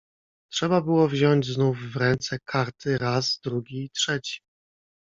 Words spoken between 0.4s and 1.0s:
"Trzeba